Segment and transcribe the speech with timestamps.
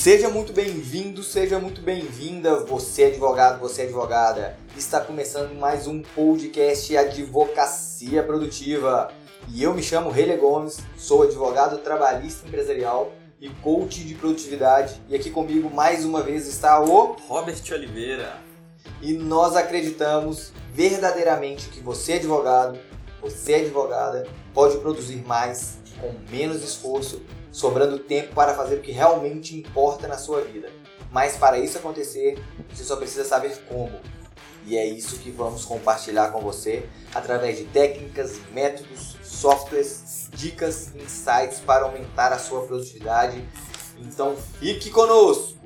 [0.00, 4.56] Seja muito bem-vindo, seja muito bem-vinda, você advogado, você advogada.
[4.76, 9.10] Está começando mais um podcast Advocacia Produtiva.
[9.48, 15.02] E eu me chamo Reile Gomes, sou advogado trabalhista empresarial e coach de produtividade.
[15.08, 18.38] E aqui comigo mais uma vez está o Robert Oliveira.
[19.02, 22.78] E nós acreditamos verdadeiramente que você advogado,
[23.20, 29.56] você advogada, pode produzir mais com menos esforço sobrando tempo para fazer o que realmente
[29.56, 30.70] importa na sua vida.
[31.10, 32.38] Mas para isso acontecer,
[32.72, 33.98] você só precisa saber como.
[34.66, 41.60] E é isso que vamos compartilhar com você através de técnicas, métodos, softwares, dicas, insights
[41.60, 43.42] para aumentar a sua produtividade.
[43.98, 45.56] Então fique conosco!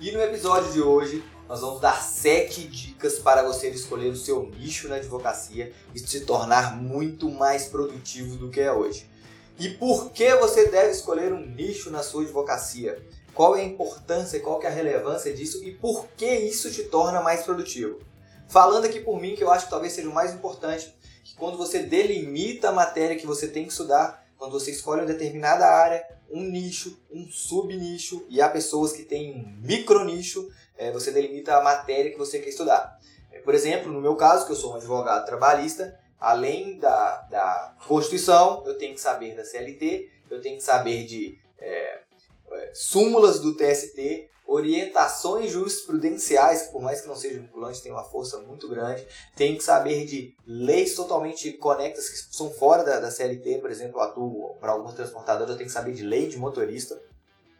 [0.00, 4.46] E no episódio de hoje nós vamos dar sete dicas para você escolher o seu
[4.46, 9.10] nicho na advocacia e se tornar muito mais produtivo do que é hoje.
[9.58, 13.04] E por que você deve escolher um nicho na sua advocacia?
[13.34, 17.20] Qual é a importância, qual é a relevância disso e por que isso te torna
[17.20, 17.98] mais produtivo?
[18.48, 20.94] Falando aqui por mim, que eu acho que talvez seja o mais importante,
[21.24, 25.06] que quando você delimita a matéria que você tem que estudar, quando você escolhe uma
[25.08, 30.48] determinada área, um nicho, um subnicho, e há pessoas que têm um micronicho,
[30.80, 32.98] é, você delimita a matéria que você quer estudar.
[33.30, 37.76] É, por exemplo, no meu caso, que eu sou um advogado trabalhista, além da, da
[37.86, 42.00] Constituição, eu tenho que saber da CLT, eu tenho que saber de é,
[42.52, 48.02] é súmulas do TST, orientações jurisprudenciais, que por mais que não sejam vinculantes, tem uma
[48.02, 49.06] força muito grande.
[49.36, 54.00] Tem que saber de leis totalmente conectas que são fora da, da CLT, por exemplo,
[54.00, 56.98] eu atuo para alguns transportadores, eu tenho que saber de lei de motorista.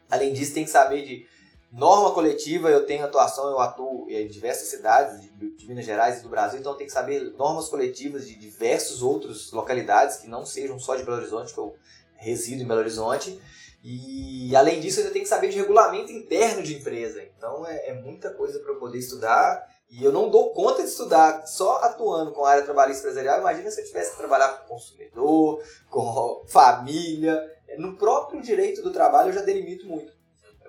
[0.09, 1.25] Além disso, tem que saber de
[1.71, 6.29] norma coletiva, eu tenho atuação, eu atuo em diversas cidades de, Minas Gerais e do
[6.29, 10.95] Brasil, então tem que saber normas coletivas de diversas outras localidades que não sejam só
[10.95, 11.73] de Belo Horizonte, que eu
[12.15, 13.39] resido em Belo Horizonte.
[13.83, 17.23] E além disso, ainda tem que saber de regulamento interno de empresa.
[17.35, 19.67] Então é, é muita coisa para eu poder estudar.
[19.89, 23.39] E eu não dou conta de estudar só atuando com a área trabalhista empresarial.
[23.39, 27.41] Imagina se eu tivesse que trabalhar com consumidor, com família.
[27.77, 30.20] No próprio direito do trabalho eu já delimito muito.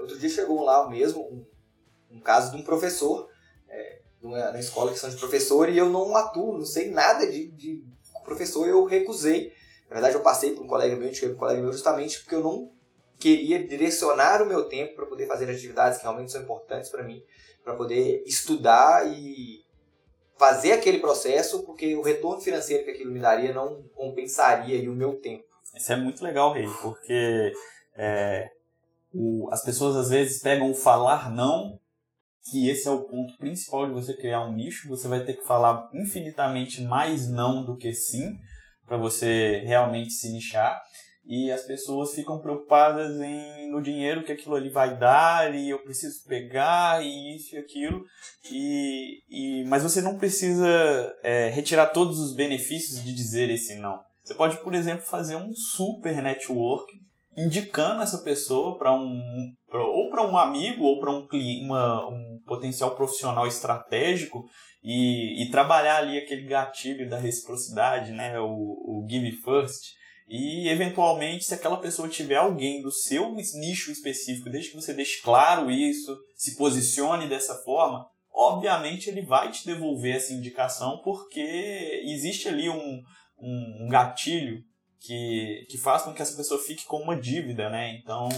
[0.02, 3.28] Outro dia chegou lá mesmo um, um caso de um professor,
[3.68, 7.48] é, na escola que são de professor, e eu não atuo, não sei nada de,
[7.52, 7.84] de
[8.24, 9.52] professor, eu recusei.
[9.88, 12.42] Na verdade, eu passei para um colega meu, indiquei um colega meu justamente porque eu
[12.42, 12.72] não
[13.18, 17.22] queria direcionar o meu tempo para poder fazer atividades que realmente são importantes para mim,
[17.62, 19.62] para poder estudar e
[20.36, 25.20] fazer aquele processo, porque o retorno financeiro que aquilo me daria não compensaria o meu
[25.20, 25.44] tempo.
[25.74, 27.52] Isso é muito legal, Rei, porque
[27.94, 28.50] é,
[29.12, 31.78] o, as pessoas às vezes pegam o falar não,
[32.50, 35.46] que esse é o ponto principal de você criar um nicho, você vai ter que
[35.46, 38.36] falar infinitamente mais não do que sim,
[38.86, 40.80] para você realmente se nichar.
[41.24, 45.78] E as pessoas ficam preocupadas em no dinheiro que aquilo ali vai dar e eu
[45.78, 48.04] preciso pegar e isso e aquilo.
[48.50, 50.68] E, e mas você não precisa
[51.22, 54.00] é, retirar todos os benefícios de dizer esse não.
[54.24, 56.92] Você pode por exemplo fazer um super network
[57.36, 61.26] indicando essa pessoa para um pra, ou para um amigo ou para um
[61.64, 64.44] uma, um potencial profissional estratégico
[64.82, 70.02] e, e trabalhar ali aquele gatilho da reciprocidade né o, o give first.
[70.28, 75.20] E, eventualmente, se aquela pessoa tiver alguém do seu nicho específico, desde que você deixe
[75.20, 82.48] claro isso, se posicione dessa forma, obviamente ele vai te devolver essa indicação porque existe
[82.48, 83.02] ali um,
[83.38, 84.62] um gatilho
[85.04, 87.96] que, que faz com que essa pessoa fique com uma dívida, né?
[87.96, 88.28] Então,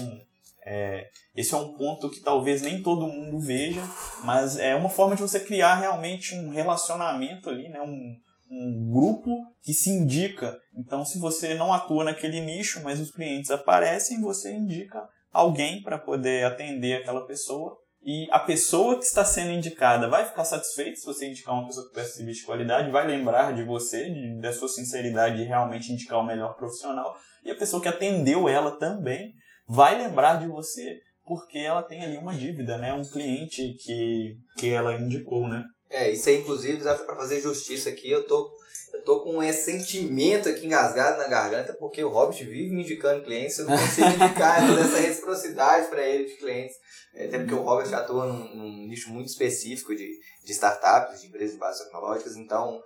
[0.66, 3.82] é, esse é um ponto que talvez nem todo mundo veja,
[4.25, 7.80] mas é uma forma de você criar realmente um relacionamento ali, né?
[7.82, 8.16] Um,
[8.50, 9.30] um grupo
[9.62, 10.58] que se indica.
[10.76, 15.98] Então, se você não atua naquele nicho, mas os clientes aparecem, você indica alguém para
[15.98, 17.76] poder atender aquela pessoa.
[18.04, 21.87] E a pessoa que está sendo indicada vai ficar satisfeita se você indicar uma pessoa
[21.87, 25.90] que presta serviço de qualidade, vai lembrar de você, de, da sua sinceridade de realmente
[25.90, 27.17] indicar o melhor profissional.
[27.43, 29.32] E a pessoa que atendeu ela também
[29.67, 32.93] vai lembrar de você, porque ela tem ali uma dívida, né?
[32.93, 35.64] Um cliente que, que ela indicou, né?
[35.88, 38.50] É, isso aí, inclusive, para fazer justiça aqui, eu tô,
[38.94, 43.25] eu tô com esse sentimento aqui engasgado na garganta, porque o Hobbit vive me indicando
[43.25, 46.76] clientes, eu não consigo indicar essa reciprocidade para ele de clientes.
[47.14, 51.26] É, até porque o Hobbit atua num, num nicho muito específico de, de startups, de
[51.26, 52.81] empresas de bases tecnológicas, então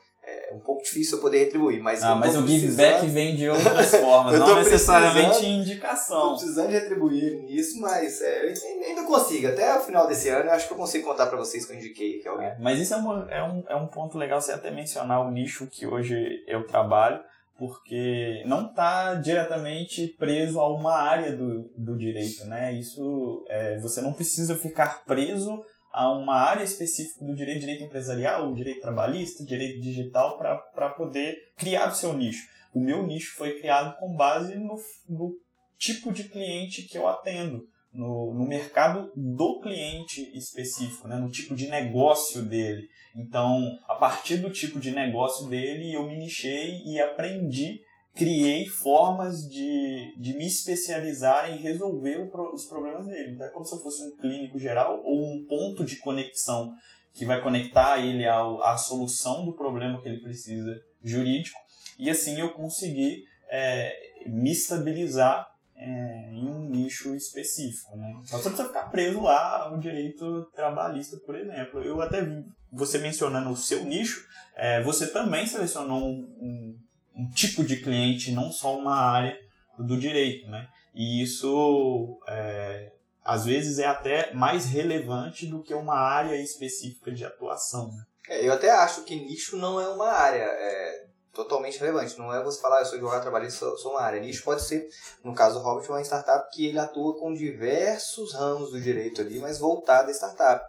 [0.50, 1.82] é um pouco difícil eu poder retribuir.
[1.82, 6.16] Mas, ah, mas o give back vem de outras formas, não necessariamente indicação.
[6.16, 8.52] Estou precisando de retribuir nisso, mas é,
[8.86, 9.48] ainda consigo.
[9.48, 11.76] Até o final desse ano eu acho que eu consigo contar para vocês que eu
[11.76, 12.46] indiquei que alguém.
[12.46, 15.30] É, mas isso é, uma, é, um, é um ponto legal você até mencionar o
[15.30, 17.20] nicho que hoje eu trabalho,
[17.58, 22.72] porque não está diretamente preso a uma área do, do direito, né?
[22.72, 25.62] Isso é, você não precisa ficar preso
[25.92, 31.90] a uma área específica do direito, direito empresarial, direito trabalhista, direito digital, para poder criar
[31.90, 32.46] o seu nicho.
[32.74, 34.76] O meu nicho foi criado com base no,
[35.08, 35.34] no
[35.78, 41.16] tipo de cliente que eu atendo, no, no mercado do cliente específico, né?
[41.16, 42.88] no tipo de negócio dele.
[43.16, 47.80] Então, a partir do tipo de negócio dele, eu me nichei e aprendi
[48.18, 53.32] criei formas de, de me especializar em resolver o, os problemas dele.
[53.32, 56.74] Então é como se eu fosse um clínico geral ou um ponto de conexão
[57.14, 61.56] que vai conectar ele ao, à solução do problema que ele precisa jurídico.
[61.96, 67.96] E assim eu consegui é, me estabilizar é, em um nicho específico.
[67.96, 68.20] Né?
[68.24, 71.80] Você precisa ficar preso lá ao direito trabalhista, por exemplo.
[71.80, 74.26] Eu até vi você mencionando o seu nicho,
[74.56, 76.78] é, você também selecionou um, um
[77.18, 79.36] um tipo de cliente, não só uma área
[79.78, 80.68] do direito, né?
[80.94, 82.92] E isso é,
[83.24, 87.92] às vezes é até mais relevante do que uma área específica de atuação.
[87.92, 88.04] Né?
[88.28, 92.18] É, eu até acho que nicho não é uma área é, totalmente relevante.
[92.18, 94.20] Não é você falar, eu sou advogado trabalhista, sou, sou uma área.
[94.20, 94.88] Nicho pode ser,
[95.22, 99.38] no caso do Robert, uma startup que ele atua com diversos ramos do direito ali,
[99.38, 100.64] mas voltado à startup.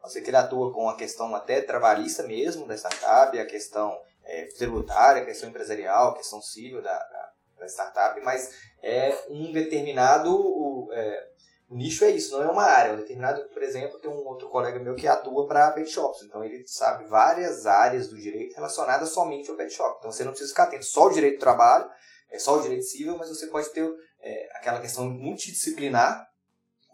[0.00, 3.98] Pode ser que ele atua com a questão até trabalhista mesmo da startup, a questão
[4.24, 8.50] é, tributária, questão empresarial, questão civil da, da, da, startup, mas
[8.82, 10.34] é um determinado.
[10.34, 11.34] O, é,
[11.68, 12.92] o nicho é isso, não é uma área.
[12.92, 16.44] Um determinado, por exemplo, tem um outro colega meu que atua para pet shops, então
[16.44, 19.96] ele sabe várias áreas do direito relacionadas somente ao pet shop.
[19.98, 21.88] Então você não precisa ficar atento só ao direito do trabalho,
[22.30, 23.88] é só o direito civil, mas você pode ter
[24.20, 26.26] é, aquela questão multidisciplinar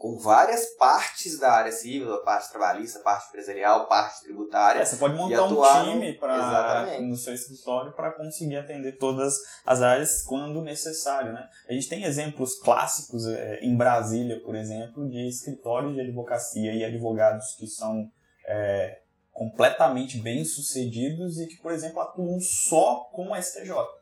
[0.01, 4.81] com várias partes da área civil, a parte trabalhista, a parte empresarial, a parte tributária.
[4.81, 9.35] É, você pode montar um time pra, no seu escritório para conseguir atender todas
[9.67, 11.35] as áreas quando necessário.
[11.35, 11.47] Né?
[11.69, 16.83] A gente tem exemplos clássicos é, em Brasília, por exemplo, de escritórios de advocacia e
[16.83, 18.11] advogados que são
[18.49, 19.01] é,
[19.31, 24.00] completamente bem-sucedidos e que, por exemplo, atuam só com o STJ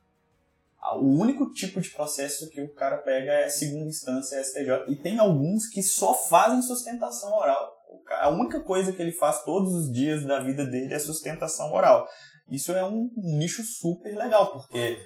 [0.96, 4.84] o único tipo de processo que o cara pega é segunda instância STJ.
[4.88, 7.76] E tem alguns que só fazem sustentação oral.
[8.20, 12.06] A única coisa que ele faz todos os dias da vida dele é sustentação oral.
[12.50, 14.98] Isso é um nicho super legal, porque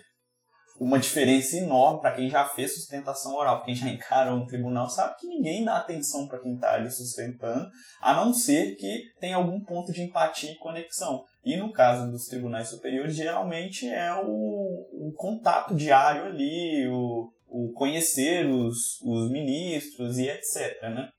[0.79, 5.17] uma diferença enorme para quem já fez sustentação oral, quem já encara um tribunal, sabe
[5.19, 7.69] que ninguém dá atenção para quem está ali sustentando,
[8.01, 11.25] a não ser que tenha algum ponto de empatia e conexão.
[11.44, 17.73] E no caso dos tribunais superiores, geralmente é o, o contato diário ali, o, o
[17.73, 20.81] conhecer os, os ministros e etc.
[20.83, 21.11] Né?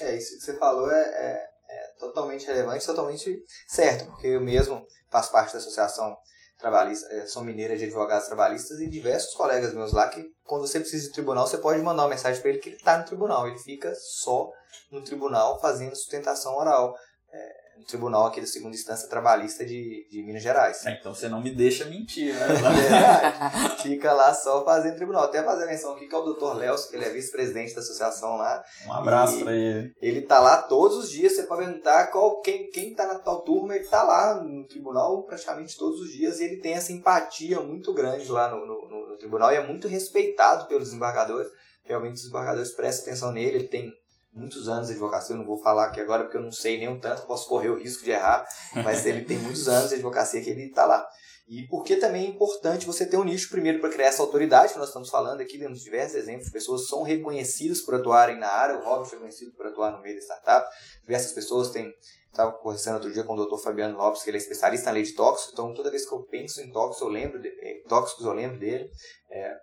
[0.00, 4.86] É, isso que você falou é, é, é totalmente relevante, totalmente certo, porque eu mesmo
[5.10, 6.16] faço parte da associação
[6.58, 11.06] trabalhista, é, mineira de advogados trabalhistas e diversos colegas meus lá que quando você precisa
[11.06, 13.58] de tribunal, você pode mandar uma mensagem para ele que ele está no tribunal, ele
[13.58, 14.50] fica só
[14.90, 16.94] no tribunal fazendo sustentação oral.
[17.30, 20.84] É, no tribunal aqui da segunda instância trabalhista de, de Minas Gerais.
[20.84, 22.46] É, então você não me deixa mentir, né?
[23.76, 25.24] é Fica lá só fazendo tribunal.
[25.24, 26.56] Até fazer a menção aqui que é o Dr.
[26.56, 28.62] Léo, que ele é vice-presidente da associação lá.
[28.86, 29.94] Um abraço para ele.
[30.02, 33.42] Ele tá lá todos os dias, você pode perguntar qual, quem, quem tá na tal
[33.42, 37.60] turma, ele tá lá no tribunal praticamente todos os dias e ele tem essa empatia
[37.60, 41.48] muito grande lá no, no, no, no tribunal e é muito respeitado pelos desembargadores.
[41.84, 43.92] Realmente os desembargadores prestam atenção nele, ele tem
[44.38, 46.88] muitos anos de advocacia, eu não vou falar aqui agora porque eu não sei nem
[46.88, 48.46] um tanto, posso correr o risco de errar,
[48.84, 51.06] mas ele tem muitos anos de advocacia que ele está lá.
[51.48, 54.78] E porque também é importante você ter um nicho primeiro para criar essa autoridade que
[54.78, 58.84] nós estamos falando aqui, temos diversos exemplos, pessoas são reconhecidas por atuarem na área, o
[58.84, 60.68] Robert foi reconhecido por atuar no meio da startup,
[61.02, 61.90] diversas pessoas têm
[62.30, 63.60] estava conversando outro dia com o Dr.
[63.60, 66.22] Fabiano Lopes, que ele é especialista na lei de tóxicos, então toda vez que eu
[66.24, 68.88] penso em tóxicos, eu lembro de, eh, tóxicos, eu lembro dele.
[69.30, 69.56] É,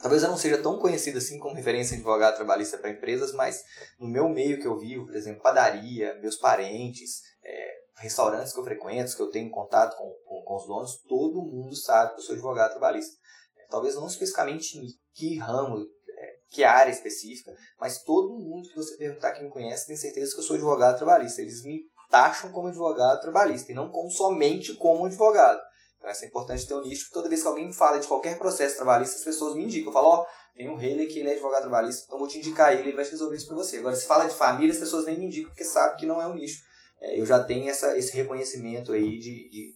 [0.00, 3.62] Talvez eu não seja tão conhecido assim como referência de advogado trabalhista para empresas, mas
[3.98, 8.64] no meu meio que eu vivo, por exemplo, padaria, meus parentes, é, restaurantes que eu
[8.64, 12.24] frequento, que eu tenho contato com, com, com, os donos, todo mundo sabe que eu
[12.24, 13.14] sou advogado trabalhista.
[13.58, 18.76] É, talvez não especificamente em que ramo, é, que área específica, mas todo mundo que
[18.76, 21.42] você perguntar que me conhece tem certeza que eu sou advogado trabalhista.
[21.42, 25.60] Eles me taxam como advogado trabalhista e não como somente como advogado.
[26.00, 29.16] Então, é importante ter um nicho, toda vez que alguém fala de qualquer processo trabalhista,
[29.16, 29.88] as pessoas me indicam.
[29.88, 30.26] Eu falo, ó, oh,
[30.56, 33.04] tem um Haley que ele é advogado trabalhista, então vou te indicar ele, ele vai
[33.04, 33.78] resolver isso para você.
[33.78, 36.26] Agora, se fala de família, as pessoas nem me indicam, porque sabem que não é
[36.26, 36.62] um nicho.
[37.00, 39.74] É, eu já tenho essa, esse reconhecimento aí de, de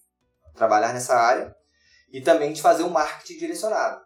[0.54, 1.54] trabalhar nessa área
[2.10, 4.00] e também de fazer um marketing direcionado.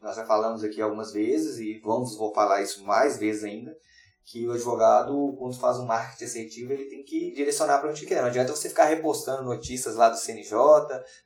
[0.00, 3.76] Nós já falamos aqui algumas vezes e vamos vou falar isso mais vezes ainda.
[4.24, 8.20] Que o advogado, quando faz um marketing assertivo, ele tem que direcionar para onde quer.
[8.20, 10.56] Não adianta você ficar repostando notícias lá do CNJ,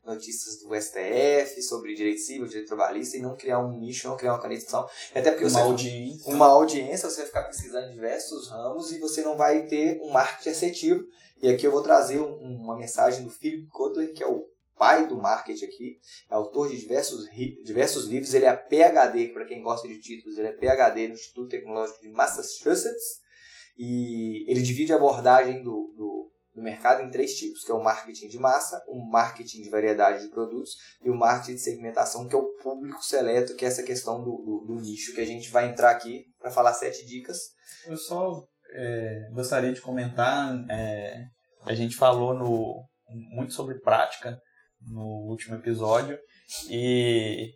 [0.04, 4.32] notícias do STF sobre direito civil, direito trabalhista e não criar um nicho, não criar
[4.32, 4.88] uma conexão.
[5.14, 6.34] Até porque uma você, audiência.
[6.34, 10.50] uma audiência, você vai ficar pesquisando diversos ramos e você não vai ter um marketing
[10.50, 11.04] assertivo.
[11.42, 15.06] E aqui eu vou trazer um, uma mensagem do Philip Kotler, que é o pai
[15.06, 15.98] do marketing aqui,
[16.30, 17.24] é autor de diversos,
[17.64, 21.48] diversos livros, ele é PhD, para quem gosta de títulos, ele é PhD no Instituto
[21.48, 23.20] Tecnológico de Massachusetts,
[23.78, 27.82] e ele divide a abordagem do, do, do, mercado em três tipos, que é o
[27.82, 32.34] marketing de massa, o marketing de variedade de produtos e o marketing de segmentação, que
[32.34, 35.50] é o público seleto, que é essa questão do, do, do nicho, que a gente
[35.50, 37.38] vai entrar aqui para falar sete dicas.
[37.86, 41.26] Eu só é, gostaria de comentar, é,
[41.66, 44.40] a gente falou no, muito sobre prática,
[44.86, 46.18] no último episódio.
[46.70, 47.52] E,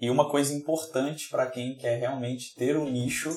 [0.00, 3.30] e uma coisa importante para quem quer realmente ter um nicho,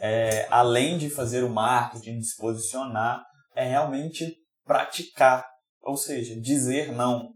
[0.00, 5.46] é, além de fazer o marketing, de se posicionar, é realmente praticar.
[5.82, 7.30] Ou seja, dizer não.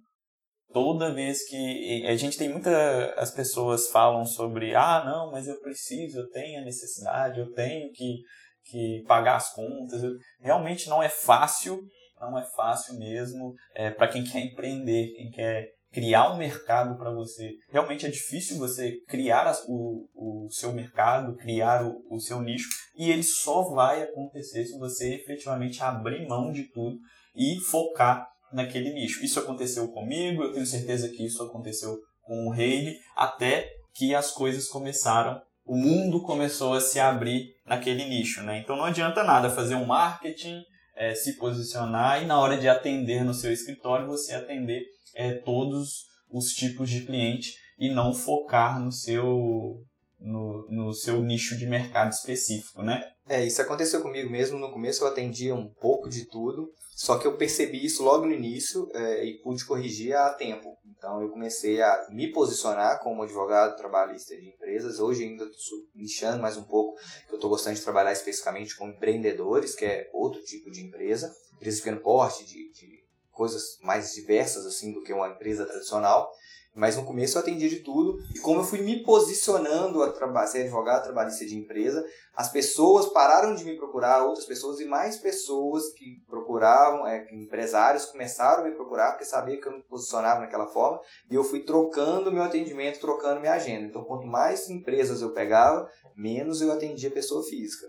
[0.72, 3.14] Toda vez que a gente tem muita.
[3.16, 7.90] As pessoas falam sobre, ah, não, mas eu preciso, eu tenho a necessidade, eu tenho
[7.92, 8.18] que,
[8.64, 10.02] que pagar as contas.
[10.40, 11.80] Realmente não é fácil
[12.20, 17.11] não é fácil mesmo é, para quem quer empreender, quem quer criar um mercado para
[17.11, 17.54] você.
[17.70, 23.11] Realmente é difícil você criar o, o seu mercado, criar o, o seu nicho, e
[23.11, 26.99] ele só vai acontecer se você efetivamente abrir mão de tudo
[27.35, 29.25] e focar naquele nicho.
[29.25, 34.30] Isso aconteceu comigo, eu tenho certeza que isso aconteceu com o Reine, até que as
[34.30, 38.58] coisas começaram, o mundo começou a se abrir naquele nicho, né?
[38.58, 40.62] Então não adianta nada fazer um marketing,
[40.96, 44.82] é, se posicionar e na hora de atender no seu escritório você atender
[45.14, 49.82] é, todos os tipos de cliente e não focar no seu
[50.18, 53.02] no, no seu nicho de mercado específico, né?
[53.28, 54.58] É, isso aconteceu comigo mesmo.
[54.58, 58.32] No começo eu atendia um pouco de tudo, só que eu percebi isso logo no
[58.32, 60.76] início é, e pude corrigir a tempo.
[60.96, 64.98] Então eu comecei a me posicionar como advogado trabalhista de empresas.
[64.98, 66.98] Hoje ainda estou nichando mais um pouco,
[67.36, 71.76] eu estou gostando de trabalhar especificamente com empreendedores, que é outro tipo de empresa, empresa
[71.76, 76.32] de pequeno porte, de, de coisas mais diversas assim do que uma empresa tradicional.
[76.76, 78.18] Mas no começo eu atendia de tudo.
[78.35, 82.04] E como eu fui me posicionando a ser advogado trabalhista de empresa,
[82.35, 88.04] as pessoas pararam de me procurar, outras pessoas, e mais pessoas que procuravam, é, empresários
[88.04, 91.00] começaram a me procurar, porque sabia que eu me posicionava naquela forma.
[91.30, 93.87] E eu fui trocando meu atendimento, trocando minha agenda.
[93.87, 97.87] Então, quanto mais empresas eu pegava, menos eu atendia pessoa física.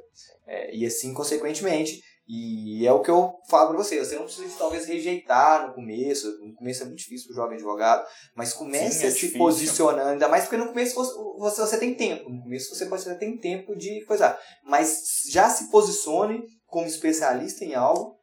[0.47, 4.57] É, e assim, consequentemente, e é o que eu falo para você, você não precisa
[4.57, 8.05] talvez rejeitar no começo, no começo é muito difícil para o jovem advogado,
[8.35, 10.95] mas comece Sim, é a se posicionando, ainda mais porque no começo
[11.37, 15.71] você, você tem tempo, no começo você pode ter tempo de coisar, mas já se
[15.71, 18.17] posicione como especialista em algo,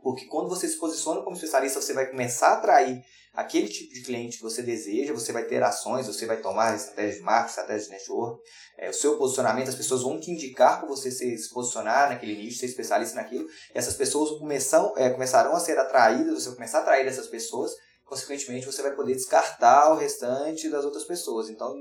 [0.00, 4.02] porque quando você se posiciona como especialista, você vai começar a atrair aquele tipo de
[4.02, 7.84] cliente que você deseja, você vai ter ações, você vai tomar estratégia de marketing, estratégia
[7.86, 8.42] de network,
[8.78, 12.36] é, o seu posicionamento, as pessoas vão te indicar para você se, se posicionar naquele
[12.36, 16.56] nicho, ser especialista naquilo, e essas pessoas começam, é, começarão a ser atraídas, você vai
[16.56, 17.72] começar a atrair essas pessoas,
[18.10, 21.48] consequentemente você vai poder descartar o restante das outras pessoas.
[21.48, 21.72] Então,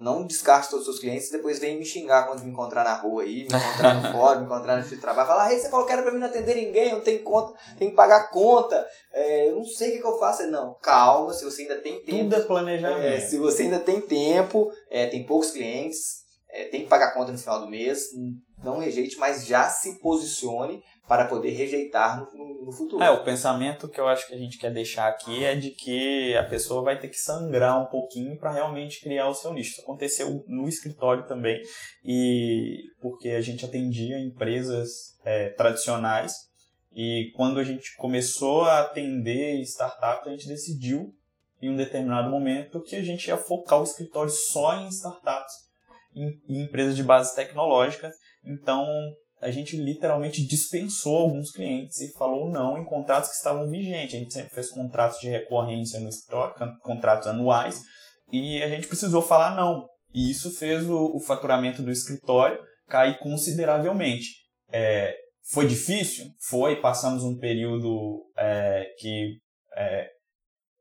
[0.00, 2.94] não descarte todos os seus clientes e depois vem me xingar quando me encontrar na
[2.94, 5.86] rua aí, me encontrar no fórum, me encontrar no de trabalho, falar, hey, você falou
[5.86, 8.84] que era pra mim não atender ninguém, eu não tenho conta, tenho que pagar conta,
[9.12, 10.50] é, eu não sei o que, que eu faço.
[10.50, 12.24] Não, calma, se você ainda tem tempo.
[12.24, 13.06] Tudo é planejamento.
[13.06, 17.30] É, se você ainda tem tempo, é, tem poucos clientes, é, tem que pagar conta
[17.30, 18.08] no final do mês,
[18.64, 23.02] não rejeite, mas já se posicione para poder rejeitar no, no, futuro.
[23.02, 26.36] É, o pensamento que eu acho que a gente quer deixar aqui é de que
[26.36, 29.72] a pessoa vai ter que sangrar um pouquinho para realmente criar o seu nicho.
[29.72, 31.62] Isso aconteceu no escritório também,
[32.04, 36.32] e porque a gente atendia empresas é, tradicionais,
[36.92, 41.14] e quando a gente começou a atender startups, a gente decidiu
[41.60, 45.54] em um determinado momento que a gente ia focar o escritório só em startups,
[46.14, 48.10] em, em empresas de base tecnológica.
[48.42, 48.86] Então,
[49.46, 54.16] a gente literalmente dispensou alguns clientes e falou não em contratos que estavam vigentes.
[54.16, 57.80] A gente sempre fez contratos de recorrência no escritório, contratos anuais,
[58.32, 59.86] e a gente precisou falar não.
[60.12, 64.30] E isso fez o, o faturamento do escritório cair consideravelmente.
[64.72, 65.14] É,
[65.52, 66.26] foi difícil?
[66.48, 66.80] Foi.
[66.80, 69.38] Passamos um período é, que
[69.76, 70.08] é,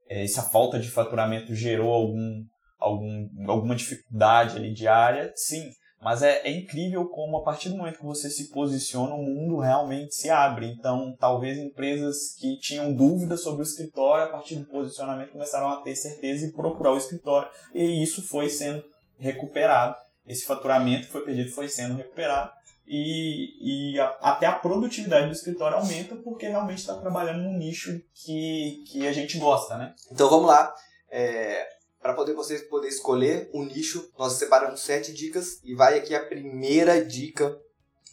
[0.10, 2.43] é essa falta de faturamento gerou algum,
[2.79, 5.69] algum, alguma dificuldade ali diária, sim.
[6.02, 9.58] Mas é, é, incrível como a partir do momento que você se posiciona, o mundo
[9.58, 10.68] realmente se abre.
[10.68, 15.82] Então, talvez empresas que tinham dúvidas sobre o escritório, a partir do posicionamento, começaram a
[15.82, 17.50] ter certeza e procurar o escritório.
[17.74, 18.84] E isso foi sendo
[19.18, 19.96] recuperado.
[20.28, 22.52] Esse faturamento que foi perdido foi sendo recuperado
[22.88, 28.00] e, e a, até a produtividade do escritório aumenta porque realmente está trabalhando num nicho
[28.14, 29.94] que, que a gente gosta, né?
[30.12, 30.74] Então vamos lá.
[31.10, 31.68] É,
[32.06, 36.24] para poder você poder escolher um nicho, nós separamos sete dicas e vai aqui a
[36.24, 37.60] primeira dica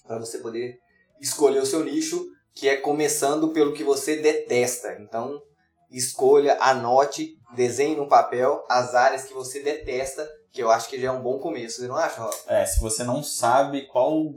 [0.07, 0.79] para você poder
[1.21, 4.97] escolher o seu nicho, que é começando pelo que você detesta.
[4.99, 5.43] Então
[5.91, 11.09] escolha, anote, desenhe no papel as áreas que você detesta, que eu acho que já
[11.09, 11.83] é um bom começo.
[11.83, 12.35] Você não acha, Rob?
[12.47, 14.33] É, se você não sabe qual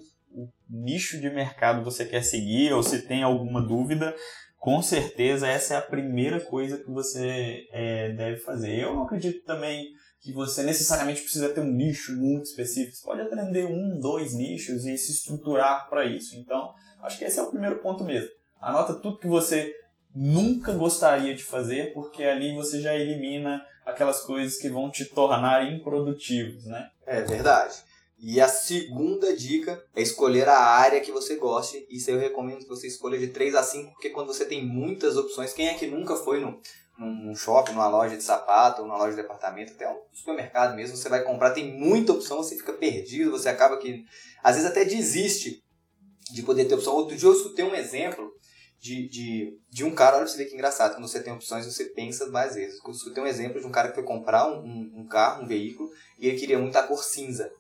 [0.70, 4.14] nicho de mercado você quer seguir ou se tem alguma dúvida,
[4.58, 8.80] com certeza essa é a primeira coisa que você é, deve fazer.
[8.80, 9.88] Eu não acredito também
[10.22, 12.96] que você necessariamente precisa ter um nicho muito específico.
[12.98, 16.36] Você pode aprender um, dois nichos e se estruturar para isso.
[16.36, 18.30] Então, acho que esse é o primeiro ponto mesmo.
[18.60, 19.72] Anota tudo que você
[20.16, 25.72] nunca gostaria de fazer, porque ali você já elimina aquelas coisas que vão te tornar
[25.72, 26.90] improdutivos, né?
[27.06, 27.76] É verdade.
[28.18, 31.86] E a segunda dica é escolher a área que você goste.
[31.90, 35.18] Isso eu recomendo que você escolha de 3 a 5, porque quando você tem muitas
[35.18, 36.60] opções, quem é que nunca foi num,
[36.98, 41.10] num shopping, numa loja de sapato, numa loja de departamento, até um supermercado mesmo, você
[41.10, 44.04] vai comprar, tem muita opção, você fica perdido, você acaba que
[44.42, 45.62] às vezes até desiste
[46.32, 46.94] de poder ter opção.
[46.94, 48.32] Outro dia eu escutei um exemplo
[48.80, 51.66] de, de, de um cara, olha pra você ver que engraçado, quando você tem opções
[51.66, 52.80] você pensa mais vezes.
[52.84, 55.48] Eu escutei um exemplo de um cara que foi comprar um, um, um carro, um
[55.48, 57.52] veículo, e ele queria muito a cor cinza.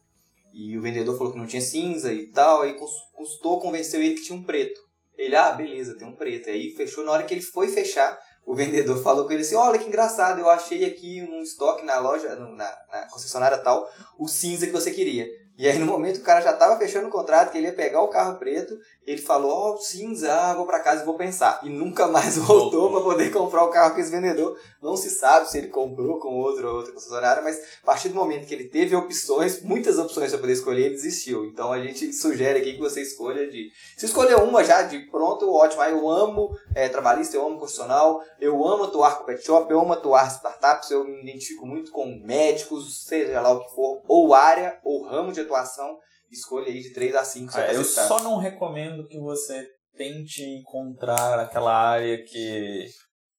[0.58, 2.78] E o vendedor falou que não tinha cinza e tal, aí
[3.14, 4.80] custou, convenceu ele que tinha um preto.
[5.18, 6.50] Ele, ah, beleza, tem um preto.
[6.50, 9.78] Aí fechou, na hora que ele foi fechar, o vendedor falou com ele assim, olha
[9.78, 13.86] que engraçado, eu achei aqui um estoque na loja, na, na concessionária tal,
[14.18, 15.28] o cinza que você queria.
[15.58, 18.02] E aí no momento o cara já estava fechando o contrato, que ele ia pegar
[18.02, 21.62] o carro preto, ele falou, ó, oh, cinza, ah, vou para casa e vou pensar.
[21.64, 24.60] E nunca mais voltou para poder comprar o carro com esse vendedor.
[24.82, 28.16] Não se sabe se ele comprou com outro ou outra concessionária, mas a partir do
[28.16, 31.46] momento que ele teve opções, muitas opções para poder escolher, ele desistiu.
[31.46, 33.70] Então a gente sugere aqui que você escolha de...
[33.96, 35.82] Se escolher uma já de pronto, ótimo.
[35.82, 39.80] Aí eu amo é, trabalhista, eu amo constitucional, eu amo atuar com pet shop, eu
[39.80, 44.34] amo atuar startups, eu me identifico muito com médicos, seja lá o que for, ou
[44.34, 45.98] área, ou ramo de atuação,
[46.32, 47.58] escolha aí de 3 a 5.
[47.58, 52.88] É, eu só não recomendo que você tente encontrar aquela área que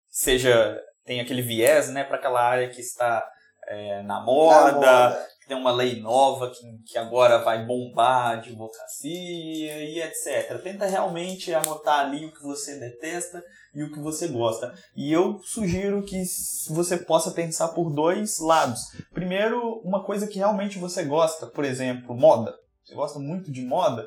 [0.08, 3.24] seja tem aquele viés, né, para aquela área que está
[3.68, 8.30] é, na, moda, na moda, tem uma lei nova que, que agora vai bombar a
[8.38, 10.60] advocacia e etc.
[10.62, 13.42] Tenta realmente anotar ali o que você detesta
[13.74, 14.74] e o que você gosta.
[14.96, 16.22] E eu sugiro que
[16.70, 18.80] você possa pensar por dois lados.
[19.12, 22.54] Primeiro, uma coisa que realmente você gosta, por exemplo, moda.
[22.84, 24.06] Você gosta muito de moda?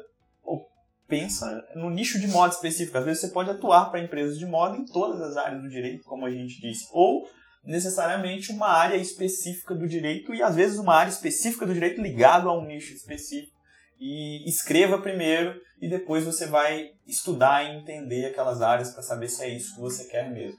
[1.08, 2.98] Pensa no nicho de moda específico.
[2.98, 6.04] Às vezes você pode atuar para empresas de moda em todas as áreas do direito,
[6.04, 6.88] como a gente disse.
[6.92, 7.28] Ou
[7.64, 12.50] necessariamente uma área específica do direito e às vezes uma área específica do direito ligado
[12.50, 13.58] a um nicho específico
[14.00, 19.44] e escreva primeiro e depois você vai estudar e entender aquelas áreas para saber se
[19.44, 20.58] é isso que você quer mesmo.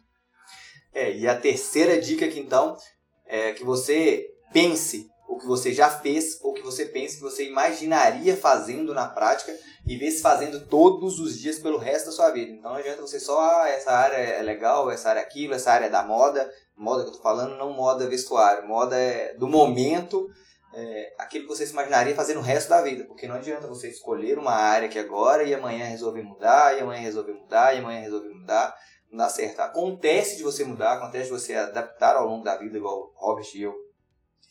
[0.93, 2.77] É, e a terceira dica aqui então
[3.27, 7.49] é que você pense o que você já fez ou que você pense que você
[7.49, 12.31] imaginaria fazendo na prática e ver se fazendo todos os dias pelo resto da sua
[12.31, 12.51] vida.
[12.51, 15.71] Então não adianta você só, ah, essa área é legal, essa área é aquilo, essa
[15.71, 19.47] área é da moda, moda que eu tô falando, não moda vestuário, moda é do
[19.47, 20.29] momento
[20.73, 23.05] é, aquilo que você se imaginaria fazer no resto da vida.
[23.05, 27.03] Porque não adianta você escolher uma área que agora e amanhã resolver mudar, e amanhã
[27.03, 28.75] resolver mudar, e amanhã resolver mudar.
[29.11, 29.61] Não dá certo.
[29.61, 33.47] Acontece de você mudar, acontece de você adaptar ao longo da vida, igual o Robert
[33.55, 33.75] e eu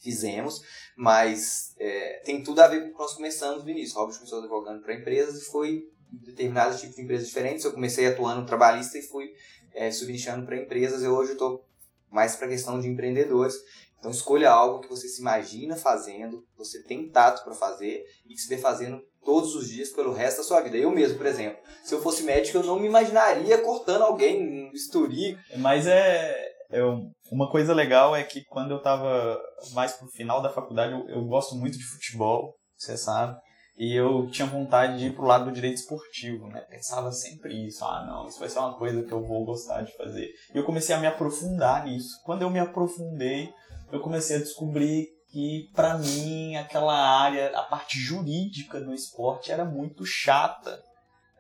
[0.02, 0.62] fizemos,
[0.96, 3.98] mas é, tem tudo a ver com o que nós começamos no início.
[3.98, 7.66] O Robert começou advogando para empresas e foi determinados tipos de empresas diferentes.
[7.66, 9.34] Eu comecei atuando trabalhista e fui
[9.74, 11.04] é, subnichando para empresas.
[11.04, 11.69] Eu hoje estou
[12.12, 13.56] mais para questão de empreendedores.
[13.98, 18.40] Então escolha algo que você se imagina fazendo, você tem tato para fazer e que
[18.40, 20.78] se vê fazendo todos os dias pelo resto da sua vida.
[20.78, 24.72] Eu mesmo, por exemplo, se eu fosse médico, eu não me imaginaria cortando alguém um
[24.72, 25.38] bisturi.
[25.58, 26.34] Mas é,
[26.72, 29.38] eu, uma coisa legal é que quando eu estava
[29.74, 33.38] mais pro final da faculdade, eu, eu gosto muito de futebol, você sabe.
[33.80, 36.60] E eu tinha vontade de ir pro lado do direito esportivo, né?
[36.70, 37.86] Pensava sempre isso.
[37.86, 40.34] Ah, não, isso vai ser uma coisa que eu vou gostar de fazer.
[40.54, 42.22] E eu comecei a me aprofundar nisso.
[42.26, 43.54] Quando eu me aprofundei,
[43.90, 49.64] eu comecei a descobrir que para mim aquela área, a parte jurídica do esporte era
[49.64, 50.84] muito chata.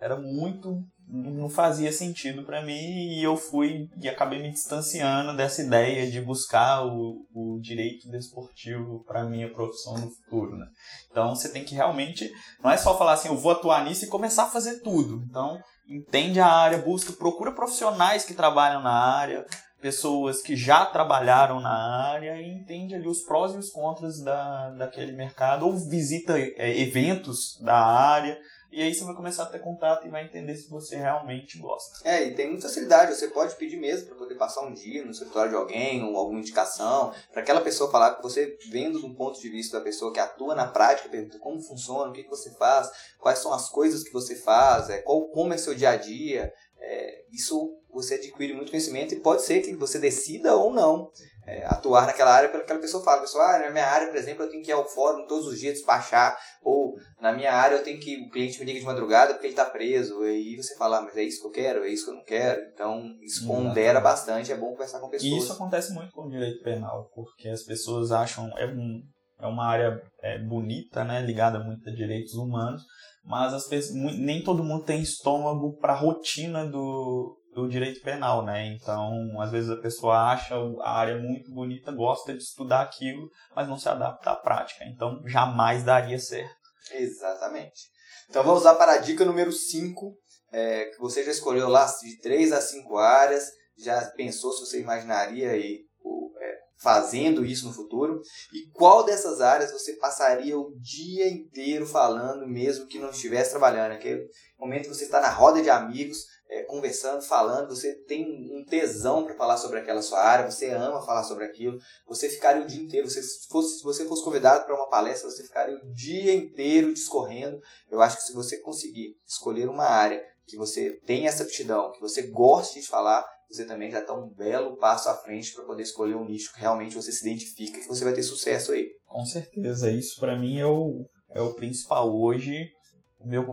[0.01, 5.63] Era muito não fazia sentido para mim e eu fui e acabei me distanciando dessa
[5.63, 10.67] ideia de buscar o, o direito desportivo para minha profissão no futuro, né?
[11.09, 12.31] Então você tem que realmente
[12.63, 15.23] não é só falar assim, eu vou atuar nisso e começar a fazer tudo.
[15.27, 19.43] Então entende a área, busca, procura profissionais que trabalham na área,
[19.81, 24.69] pessoas que já trabalharam na área e entende ali os prós e os contras da,
[24.71, 28.37] daquele mercado, ou visita é, eventos da área,
[28.71, 32.07] e aí você vai começar a ter contato e vai entender se você realmente gosta.
[32.07, 35.11] É, e tem muita facilidade, você pode pedir mesmo para poder passar um dia no
[35.11, 39.39] escritório de alguém, ou alguma indicação, para aquela pessoa falar que você, vendo do ponto
[39.39, 42.89] de vista da pessoa que atua na prática, pergunta como funciona, o que, você faz,
[43.17, 46.53] quais são as coisas que você faz, é, qual, como é seu dia a dia,
[46.77, 51.09] é, isso você adquire muito conhecimento e pode ser que você decida ou não
[51.49, 54.43] é, atuar naquela área pela aquela pessoa fala, pessoal, ah, na minha área, por exemplo,
[54.43, 57.83] eu tenho que ir ao fórum todos os dias despachar, ou na minha área eu
[57.83, 60.75] tenho que o cliente me liga de madrugada porque ele está preso, e aí você
[60.75, 63.03] fala, ah, mas é isso que eu quero, é isso que eu não quero, então
[63.23, 65.31] isso pondera bastante, é bom conversar com pessoas.
[65.31, 69.01] E isso acontece muito com o direito penal, porque as pessoas acham, é, um,
[69.39, 72.83] é uma área é, bonita, né, ligada muito a direitos humanos,
[73.23, 78.45] mas as pessoas, nem todo mundo tem estômago para a rotina do, do direito penal,
[78.45, 78.67] né?
[78.67, 83.67] Então, às vezes a pessoa acha a área muito bonita, gosta de estudar aquilo, mas
[83.67, 84.85] não se adapta à prática.
[84.85, 86.55] Então, jamais daria certo.
[86.91, 87.89] Exatamente.
[88.29, 90.15] Então, vamos lá para a dica número 5,
[90.51, 94.81] é, que você já escolheu lá de 3 a 5 áreas, já pensou se você
[94.81, 98.21] imaginaria aí o, é, fazendo isso no futuro?
[98.53, 103.93] E qual dessas áreas você passaria o dia inteiro falando, mesmo que não estivesse trabalhando?
[103.93, 104.27] Aquele
[104.59, 109.23] momento que você está na roda de amigos, é, conversando, falando, você tem um tesão
[109.23, 112.81] para falar sobre aquela sua área, você ama falar sobre aquilo, você ficaria o dia
[112.81, 116.33] inteiro, você, se, fosse, se você fosse convidado para uma palestra, você ficaria o dia
[116.33, 117.61] inteiro discorrendo.
[117.89, 122.01] Eu acho que se você conseguir escolher uma área que você tem essa aptidão, que
[122.01, 125.83] você goste de falar, você também já está um belo passo à frente para poder
[125.83, 128.89] escolher um nicho que realmente você se identifica, que você vai ter sucesso aí.
[129.05, 132.15] Com certeza, isso para mim é o, é o principal.
[132.15, 132.71] Hoje,
[133.19, 133.45] o meu,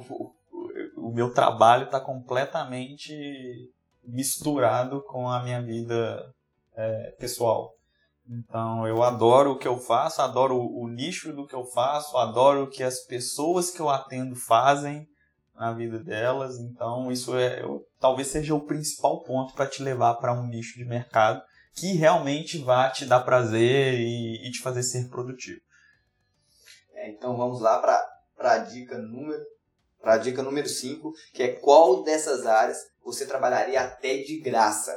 [1.07, 3.71] o meu trabalho está completamente
[4.03, 6.35] misturado com a minha vida
[6.75, 7.73] é, pessoal.
[8.29, 12.65] Então eu adoro o que eu faço, adoro o, nicho do que eu faço, adoro
[12.65, 15.09] o que as pessoas que eu atendo fazem
[15.55, 16.59] na vida delas.
[16.59, 20.77] Então isso é eu, talvez seja o principal ponto para te levar para um nicho
[20.77, 21.41] de mercado
[21.73, 25.61] que realmente vai te dar prazer e, e te fazer ser produtivo.
[26.95, 29.56] É, então vamos lá para a dica número
[30.07, 34.97] para a dica número 5, que é qual dessas áreas você trabalharia até de graça.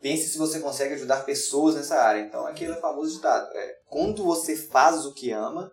[0.00, 2.20] Pense se você consegue ajudar pessoas nessa área.
[2.20, 3.44] Então, aquele é famoso ditado.
[3.56, 5.72] É, quando você faz o que ama,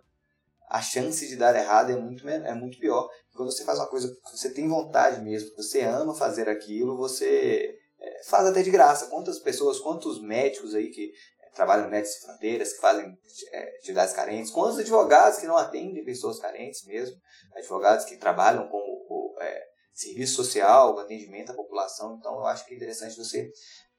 [0.68, 3.08] a chance de dar errado é muito, é muito pior.
[3.36, 7.78] Quando você faz uma coisa que você tem vontade mesmo, você ama fazer aquilo, você
[8.00, 9.06] é, faz até de graça.
[9.06, 11.12] Quantas pessoas, quantos médicos aí que
[11.54, 13.18] trabalham Médicos Sem Fronteiras, que fazem
[13.52, 17.16] é, atividades carentes, quantos advogados que não atendem pessoas carentes mesmo,
[17.54, 22.16] advogados que trabalham com o, é, serviço social, atendimento à população.
[22.18, 23.50] Então, eu acho que é interessante você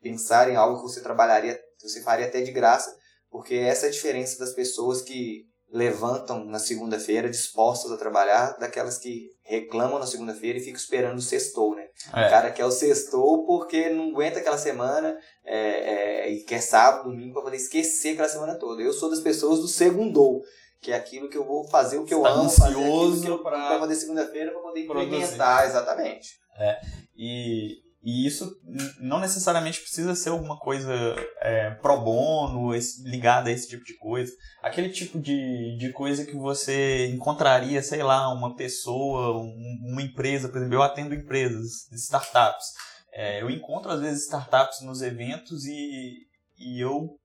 [0.02, 2.96] pensar em algo que você trabalharia, que você faria até de graça,
[3.30, 8.98] porque essa é a diferença das pessoas que levantam na segunda-feira dispostas a trabalhar daquelas
[8.98, 11.88] que reclamam na segunda-feira e ficam esperando o sextou, né?
[12.14, 12.28] É.
[12.28, 17.10] O cara quer o sextou porque não aguenta aquela semana é, é, e quer sábado,
[17.10, 18.82] domingo para poder esquecer aquela semana toda.
[18.82, 20.42] Eu sou das pessoas do segundou,
[20.80, 23.96] que é aquilo que eu vou fazer o que eu tá amo, fazer para fazer
[23.96, 26.40] segunda-feira para poder implementar, exatamente.
[26.58, 26.80] É.
[27.18, 28.56] E e isso
[29.00, 30.94] não necessariamente precisa ser alguma coisa
[31.42, 32.72] é, pro bono,
[33.04, 34.32] ligada a esse tipo de coisa.
[34.62, 40.48] Aquele tipo de, de coisa que você encontraria, sei lá, uma pessoa, um, uma empresa,
[40.48, 42.68] por exemplo, eu atendo empresas, startups.
[43.12, 46.28] É, eu encontro às vezes startups nos eventos e,
[46.60, 47.18] e eu.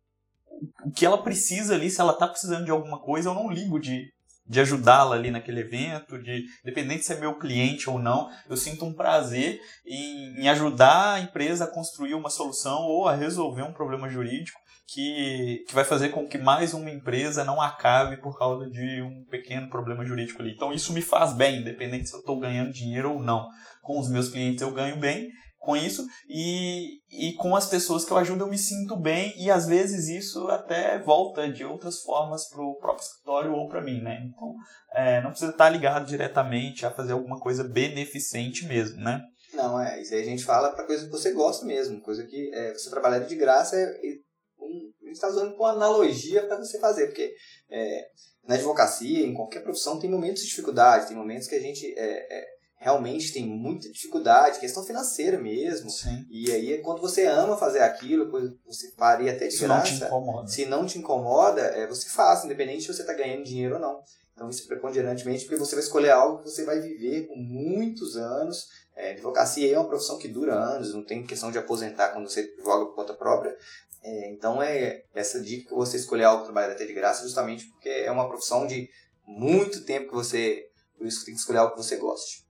[0.86, 3.78] O que ela precisa ali, se ela está precisando de alguma coisa, eu não ligo
[3.78, 4.10] de
[4.50, 8.84] de ajudá-la ali naquele evento, de independente se é meu cliente ou não, eu sinto
[8.84, 13.72] um prazer em, em, ajudar a empresa a construir uma solução ou a resolver um
[13.72, 14.58] problema jurídico
[14.88, 19.24] que, que vai fazer com que mais uma empresa não acabe por causa de um
[19.30, 20.50] pequeno problema jurídico ali.
[20.50, 23.48] Então isso me faz bem, independente se eu estou ganhando dinheiro ou não.
[23.80, 25.30] Com os meus clientes eu ganho bem
[25.60, 29.50] com isso e, e com as pessoas que eu ajudo eu me sinto bem e
[29.50, 34.00] às vezes isso até volta de outras formas para o próprio escritório ou para mim,
[34.00, 34.26] né?
[34.26, 34.54] Então
[34.92, 39.20] é, não precisa estar ligado diretamente a fazer alguma coisa beneficente mesmo, né?
[39.52, 42.50] Não, é, isso aí a gente fala para coisa que você gosta mesmo, coisa que
[42.54, 44.18] é, você trabalhar de graça é, é
[44.58, 47.34] um, a gente está usando com analogia para você fazer, porque
[47.68, 48.06] é,
[48.46, 52.38] na advocacia, em qualquer profissão, tem momentos de dificuldade, tem momentos que a gente é,
[52.38, 55.90] é realmente tem muita dificuldade, questão financeira mesmo.
[55.90, 56.26] Sim.
[56.30, 58.30] E aí, quando você ama fazer aquilo,
[58.66, 59.86] você faria até de se graça.
[59.86, 60.48] Se não te incomoda.
[60.48, 64.00] Se não te incomoda, é, você faz, independente se você está ganhando dinheiro ou não.
[64.32, 68.16] Então, isso é preponderantemente porque você vai escolher algo que você vai viver por muitos
[68.16, 68.68] anos.
[68.96, 72.50] É, advocacia é uma profissão que dura anos, não tem questão de aposentar quando você
[72.56, 73.54] advoga por conta própria.
[74.02, 77.66] É, então, é essa dica que você escolher algo que trabalha até de graça, justamente
[77.66, 78.88] porque é uma profissão de
[79.26, 80.66] muito tempo que você.
[80.96, 82.48] Por isso que tem que escolher algo que você goste.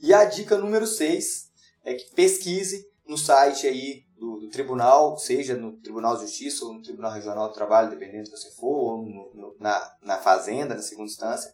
[0.00, 1.50] E a dica número 6
[1.84, 6.74] é que pesquise no site aí do, do, tribunal, seja no Tribunal de Justiça ou
[6.74, 10.74] no Tribunal Regional do Trabalho, dependendo de você for, ou no, no, na, na Fazenda,
[10.74, 11.52] na segunda instância,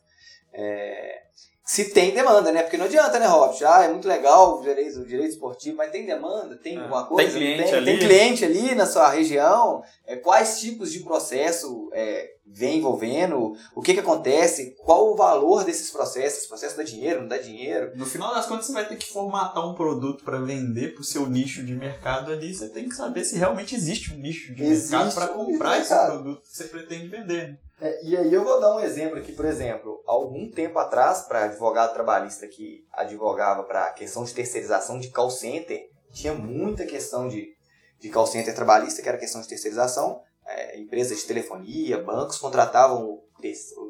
[0.53, 1.23] é,
[1.67, 2.63] se tem demanda, né?
[2.63, 3.59] Porque não adianta, né, Robert?
[3.67, 6.55] Ah, é muito legal o direito, o direito esportivo, mas tem demanda?
[6.55, 6.81] Tem é.
[6.81, 7.33] alguma coisa?
[7.33, 7.85] Tem cliente tem, ali?
[7.87, 9.83] Tem cliente ali na sua região?
[10.07, 13.57] É, quais tipos de processo é, vem envolvendo?
[13.75, 14.77] O que que acontece?
[14.85, 16.39] Qual o valor desses processos?
[16.39, 17.91] Esse processo dá dinheiro, não dá dinheiro?
[17.97, 21.05] No final das contas, você vai ter que formatar um produto para vender para o
[21.05, 22.55] seu nicho de mercado ali.
[22.55, 25.93] Você tem que saber se realmente existe um nicho de existe mercado para comprar esse
[25.93, 27.59] produto que você pretende vender.
[27.79, 31.45] É, e aí eu vou dar um exemplo aqui, por exemplo, algum tempo atrás, para
[31.45, 37.55] advogado trabalhista que advogava para questão de terceirização de call center, tinha muita questão de,
[38.01, 43.23] de call center trabalhista, que era questão de terceirização, é, empresas de telefonia, bancos contratavam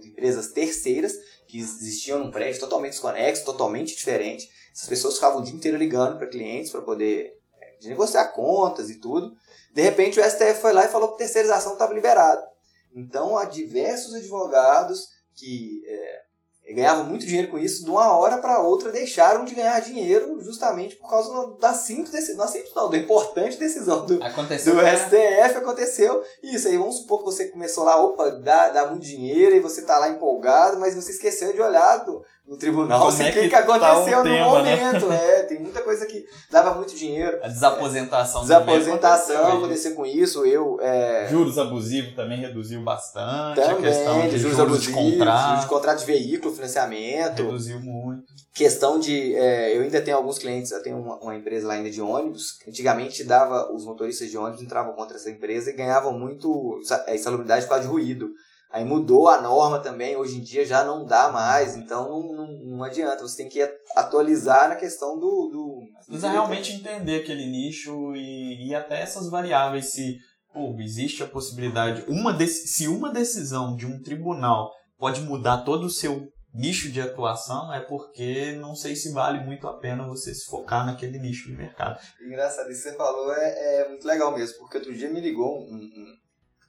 [0.05, 1.15] empresas terceiras
[1.47, 4.51] que existiam num prédio totalmente desconexo, totalmente diferente.
[4.73, 8.99] Essas pessoas ficavam o dia inteiro ligando para clientes para poder é, negociar contas e
[8.99, 9.33] tudo.
[9.73, 12.56] De repente o STF foi lá e falou que terceirização estava liberada.
[12.97, 16.27] Então há diversos advogados que é,
[16.73, 20.97] ganhavam muito dinheiro com isso, de uma hora para outra deixaram de ganhar dinheiro justamente
[20.97, 24.97] por causa da simples decisão, não, simples não, da importante decisão do, aconteceu, do né?
[24.97, 26.67] STF, aconteceu isso.
[26.67, 29.99] Aí vamos supor que você começou lá, opa, dá, dá muito dinheiro e você tá
[29.99, 33.41] lá empolgado, mas você esqueceu de olhar do, no tribunal Como assim, é o que,
[33.41, 34.77] que que aconteceu tá um no tema, né?
[34.77, 35.13] momento.
[35.13, 37.39] É, tem muita coisa que dava muito dinheiro.
[37.43, 38.43] A desaposentação.
[38.43, 40.45] Desaposentação também aconteceu com isso.
[40.47, 43.57] Eu, é, Juros abusivos também reduziu bastante.
[43.61, 45.49] Também, a questão de, de juros, juros de abusivos, contrato.
[45.49, 47.43] juros de contrato de veículo, financiamento.
[47.43, 48.23] Reduziu muito.
[48.55, 49.35] Questão de.
[49.35, 52.59] é, eu ainda tenho alguns clientes, eu tenho uma, uma empresa lá ainda de ônibus.
[52.67, 56.79] Antigamente dava, os motoristas de ônibus entravam contra essa empresa e ganhavam muito
[57.09, 58.29] é, insalubridade por causa de ruído.
[58.71, 62.47] Aí mudou a norma também, hoje em dia já não dá mais, então não, não,
[62.77, 63.63] não adianta, você tem que
[63.95, 65.49] atualizar na questão do.
[65.51, 69.93] do Precisa realmente entender aquele nicho e, e até essas variáveis.
[69.93, 70.19] Se
[70.53, 72.05] pô, existe a possibilidade.
[72.09, 77.01] Uma dec- se uma decisão de um tribunal pode mudar todo o seu nicho de
[77.03, 81.49] atuação, é porque não sei se vale muito a pena você se focar naquele nicho
[81.51, 81.99] de mercado.
[82.27, 85.59] Engraçado, isso que você falou é, é muito legal mesmo, porque outro dia me ligou
[85.61, 86.15] um, um,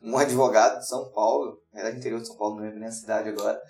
[0.02, 2.92] um advogado de São Paulo, na verdade interior de São Paulo, não lembro nem a
[2.92, 3.62] cidade agora,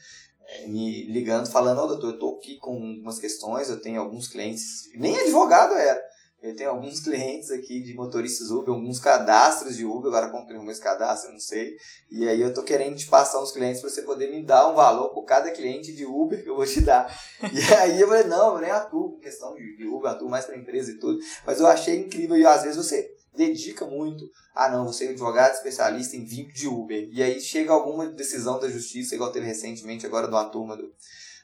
[0.47, 4.27] é, me ligando, falando, ó doutor, eu tô aqui com umas questões, eu tenho alguns
[4.27, 6.01] clientes, nem advogado era,
[6.41, 10.79] eu tenho alguns clientes aqui de motoristas Uber, alguns cadastros de Uber, agora comprei meus
[10.79, 11.75] cadastros, eu não sei,
[12.11, 14.75] e aí eu tô querendo te passar uns clientes para você poder me dar um
[14.75, 17.07] valor por cada cliente de Uber que eu vou te dar.
[17.51, 20.45] E aí eu falei, não, eu nem atuo com questão de de Uber, atuo mais
[20.45, 24.29] para empresa e tudo, mas eu achei incrível e às vezes você dedica muito.
[24.53, 27.09] Ah, não, você é advogado especialista em vínculo de Uber.
[27.11, 30.91] E aí chega alguma decisão da justiça, igual teve recentemente agora de uma turma do,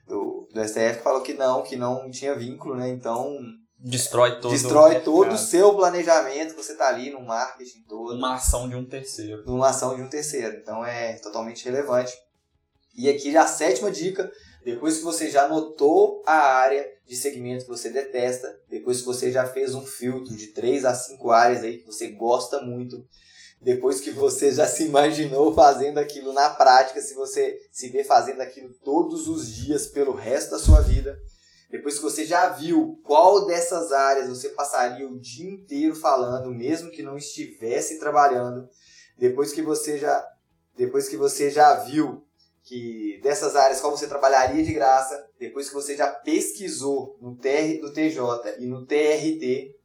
[0.08, 2.90] do, do STF, que falou que não, que não tinha vínculo, né?
[2.90, 3.38] Então
[3.86, 8.70] Destrói todo destrói todo o seu planejamento, você tá ali no marketing todo, uma ação
[8.70, 9.44] de um terceiro.
[9.46, 10.56] numa ação de um terceiro.
[10.56, 12.14] Então é totalmente relevante.
[12.96, 14.32] E aqui já a sétima dica,
[14.64, 19.32] depois que você já notou a área de segmento que você detesta, depois que você
[19.32, 23.06] já fez um filtro de 3 a 5 áreas aí que você gosta muito,
[23.62, 28.42] depois que você já se imaginou fazendo aquilo na prática, se você se vê fazendo
[28.42, 31.18] aquilo todos os dias pelo resto da sua vida,
[31.70, 36.92] depois que você já viu qual dessas áreas você passaria o dia inteiro falando, mesmo
[36.92, 38.70] que não estivesse trabalhando,
[39.18, 40.24] depois que você já
[40.76, 42.23] depois que você já viu
[42.64, 47.82] que dessas áreas qual você trabalharia de graça, depois que você já pesquisou no TR
[47.82, 49.76] do TJ e no TRT,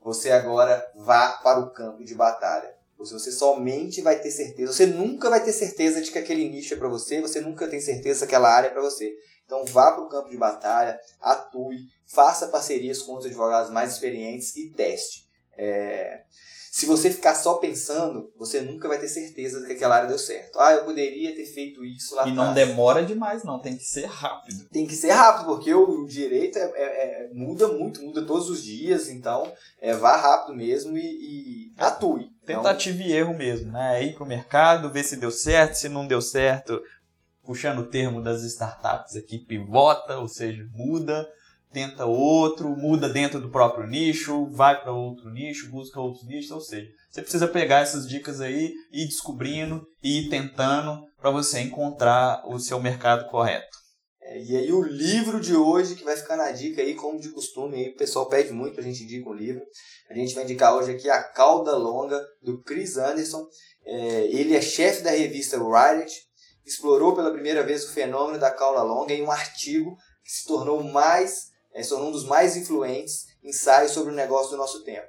[0.00, 2.76] você agora vá para o campo de batalha.
[2.98, 6.76] Você somente vai ter certeza, você nunca vai ter certeza de que aquele nicho é
[6.76, 9.14] para você, você nunca tem certeza que aquela área é para você.
[9.46, 14.56] Então vá para o campo de batalha, atue, faça parcerias com os advogados mais experientes
[14.56, 15.28] e teste.
[15.56, 16.24] É,
[16.78, 20.16] Se você ficar só pensando, você nunca vai ter certeza de que aquela área deu
[20.16, 20.60] certo.
[20.60, 22.68] Ah, eu poderia ter feito isso lá E não atrás.
[22.68, 23.58] demora demais, não.
[23.58, 24.64] Tem que ser rápido.
[24.70, 28.62] Tem que ser rápido, porque o direito é, é- é- muda muito, muda todos os
[28.62, 32.28] dias, então é, vá rápido mesmo e, e atue.
[32.44, 34.00] Então, Tentativa e erro mesmo, né?
[34.04, 36.80] Ir pro mercado, ver se deu certo, se não deu certo,
[37.42, 41.28] puxando o termo das startups aqui, pivota, ou seja, muda,
[41.72, 46.60] tenta outro, muda dentro do próprio nicho, vai para outro nicho, busca outros nichos, ou
[46.60, 51.60] seja, você precisa pegar essas dicas aí e ir descobrindo e ir tentando para você
[51.60, 53.76] encontrar o seu mercado correto.
[54.20, 57.30] É, e aí o livro de hoje, que vai ficar na dica aí, como de
[57.30, 59.62] costume, aí, o pessoal pede muito pra gente indicar um livro.
[60.10, 63.46] A gente vai indicar hoje aqui A Cauda Longa, do Chris Anderson.
[63.86, 66.12] É, ele é chefe da revista Wired,
[66.66, 70.82] explorou pela primeira vez o fenômeno da cauda longa em um artigo que se tornou
[70.82, 75.06] mais é, se tornou um dos mais influentes ensaios sobre o negócio do nosso tempo.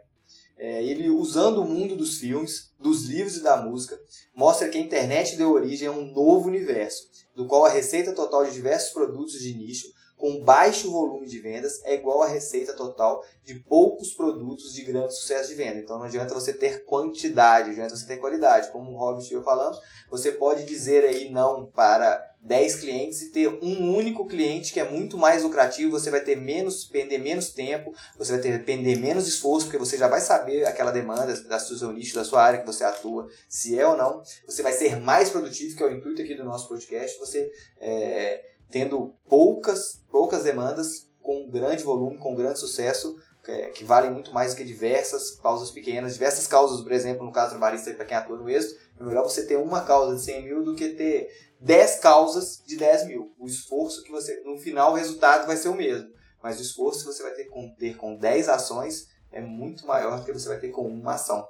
[0.55, 3.99] É, ele, usando o mundo dos filmes, dos livros e da música,
[4.35, 8.45] mostra que a internet deu origem a um novo universo, do qual a receita total
[8.45, 9.87] de diversos produtos de nicho
[10.19, 15.15] com baixo volume de vendas é igual à receita total de poucos produtos de grande
[15.15, 15.79] sucesso de venda.
[15.79, 18.69] Então não adianta você ter quantidade, adianta você ter qualidade.
[18.69, 19.79] Como o Robin esteve falando,
[20.11, 24.89] você pode dizer aí não para 10 clientes e ter um único cliente que é
[24.89, 29.25] muito mais lucrativo, você vai ter menos, perder menos tempo, você vai ter perder menos
[29.25, 32.67] esforço, porque você já vai saber aquela demanda da seu nicho, da sua área que
[32.67, 34.21] você atua, se é ou não.
[34.45, 37.17] Você vai ser mais produtivo, que é o intuito aqui do nosso podcast.
[37.19, 43.15] Você é, tendo poucas, poucas demandas com grande volume, com grande sucesso,
[43.47, 46.13] é, que valem muito mais do que diversas causas pequenas.
[46.13, 49.23] Diversas causas, por exemplo, no caso do barista, para quem atua no êxito, é melhor
[49.23, 51.29] você ter uma causa de 100 mil do que ter
[51.59, 53.33] 10 causas de 10 mil.
[53.39, 56.09] O esforço que você, no final, o resultado vai ser o mesmo.
[56.41, 60.19] Mas o esforço que você vai ter com, ter com 10 ações é muito maior
[60.19, 61.47] do que você vai ter com uma ação.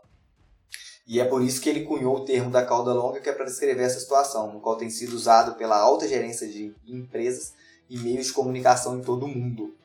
[1.09, 3.45] E é por isso que ele cunhou o termo da cauda longa, que é para
[3.45, 7.55] descrever essa situação, no qual tem sido usado pela alta gerência de empresas
[7.89, 9.75] e meios de comunicação em todo o mundo.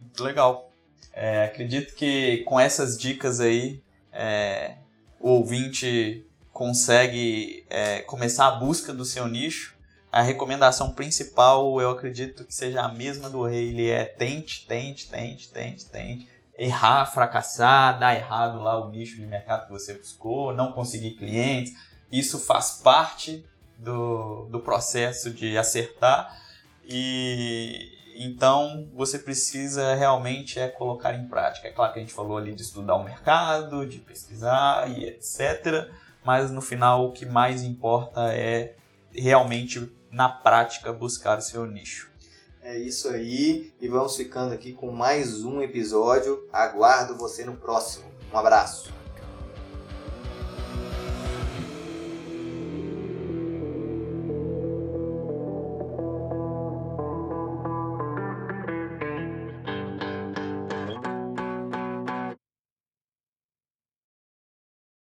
[0.00, 0.70] Muito legal.
[1.12, 4.76] É, acredito que com essas dicas aí, é,
[5.20, 9.76] o ouvinte consegue é, começar a busca do seu nicho.
[10.10, 15.10] A recomendação principal, eu acredito que seja a mesma do rei, ele é tente, tente,
[15.10, 20.54] tente, tente, tente errar, fracassar, dar errado lá o nicho de mercado que você buscou,
[20.54, 21.72] não conseguir clientes.
[22.10, 23.44] Isso faz parte
[23.78, 26.38] do, do processo de acertar
[26.84, 31.66] e então você precisa realmente é colocar em prática.
[31.66, 35.90] É claro que a gente falou ali de estudar o mercado, de pesquisar e etc.
[36.24, 38.76] Mas no final o que mais importa é
[39.12, 42.13] realmente na prática buscar o seu nicho.
[42.64, 43.74] É isso aí.
[43.78, 46.48] E vamos ficando aqui com mais um episódio.
[46.50, 48.06] Aguardo você no próximo.
[48.32, 48.90] Um abraço.